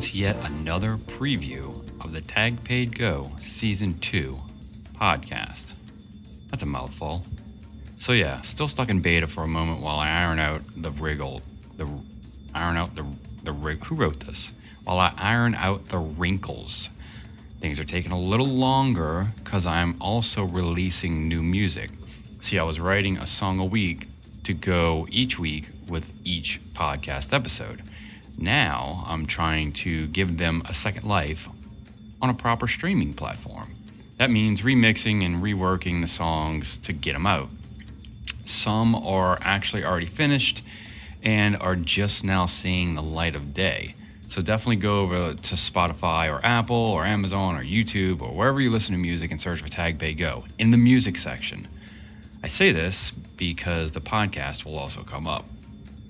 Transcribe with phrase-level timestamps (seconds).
[0.00, 4.38] yet another preview of the Tag Paid Go Season 2
[4.94, 5.74] podcast.
[6.50, 7.26] That's a mouthful.
[7.98, 11.42] So yeah, still stuck in beta for a moment while I iron out the wriggle,
[11.76, 11.86] the
[12.54, 13.04] iron out the
[13.42, 13.84] the rig.
[13.84, 14.50] Who wrote this?
[14.84, 16.88] While I iron out the wrinkles.
[17.60, 21.90] Things are taking a little longer because I'm also releasing new music.
[22.40, 24.08] See, I was writing a song a week
[24.44, 27.82] to go each week with each podcast episode.
[28.38, 31.48] Now I'm trying to give them a second life
[32.20, 33.72] on a proper streaming platform.
[34.18, 37.48] That means remixing and reworking the songs to get them out.
[38.44, 40.62] Some are actually already finished
[41.22, 43.94] and are just now seeing the light of day.
[44.28, 48.70] So definitely go over to Spotify or Apple or Amazon or YouTube or wherever you
[48.70, 51.68] listen to music and search for Tag Paid Go in the music section.
[52.42, 55.44] I say this because the podcast will also come up,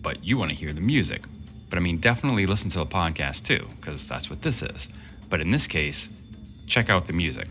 [0.00, 1.22] but you want to hear the music.
[1.68, 4.88] But I mean, definitely listen to the podcast too, because that's what this is.
[5.28, 6.08] But in this case,
[6.66, 7.48] check out the music.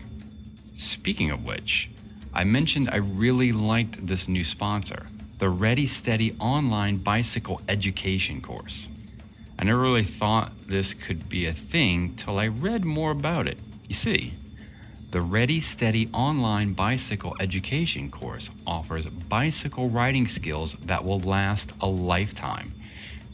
[0.78, 1.90] Speaking of which,
[2.34, 5.06] I mentioned I really liked this new sponsor,
[5.38, 8.88] the Ready Steady online bicycle education course.
[9.58, 13.58] I never really thought this could be a thing till I read more about it.
[13.88, 14.34] You see,
[15.12, 21.86] the Ready Steady online bicycle education course offers bicycle riding skills that will last a
[21.86, 22.72] lifetime.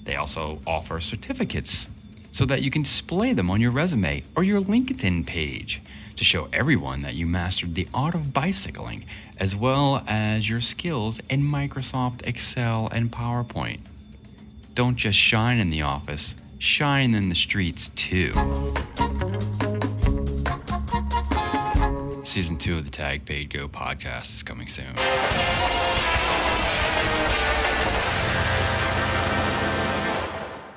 [0.05, 1.87] They also offer certificates
[2.33, 5.81] so that you can display them on your resume or your LinkedIn page
[6.17, 9.05] to show everyone that you mastered the art of bicycling
[9.39, 13.81] as well as your skills in Microsoft Excel and PowerPoint.
[14.75, 18.33] Don't just shine in the office, shine in the streets too.
[22.25, 24.95] Season 2 of the Tag Paid Go podcast is coming soon.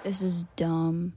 [0.05, 1.13] This is dumb.